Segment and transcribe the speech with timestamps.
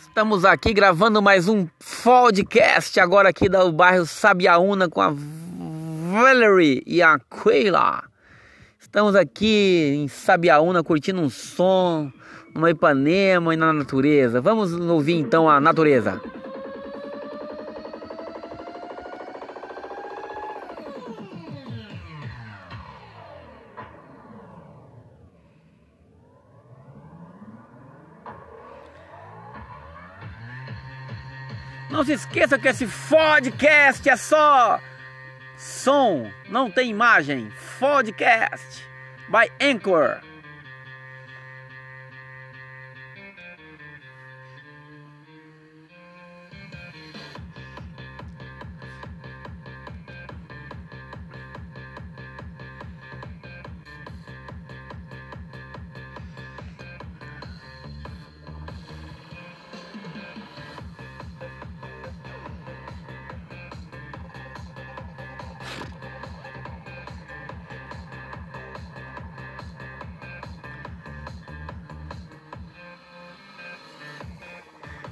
[0.00, 1.68] Estamos aqui gravando mais um
[2.02, 5.12] podcast agora aqui do bairro Sabiaúna com a
[6.10, 8.04] Valerie e a Keila.
[8.80, 12.10] Estamos aqui em Sabiaúna curtindo um som,
[12.54, 14.40] uma Ipanema e na natureza.
[14.40, 16.18] Vamos ouvir então a natureza.
[31.90, 34.80] Não se esqueça que esse podcast é só
[35.56, 37.52] som, não tem imagem.
[37.80, 38.86] Podcast
[39.28, 40.20] by Anchor.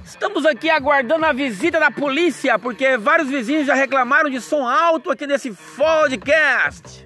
[0.09, 5.11] Estamos aqui aguardando a visita da polícia, porque vários vizinhos já reclamaram de som alto
[5.11, 7.05] aqui nesse podcast.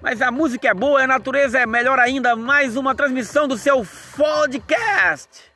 [0.00, 2.34] Mas a música é boa, a natureza é melhor ainda.
[2.34, 5.54] Mais uma transmissão do seu podcast.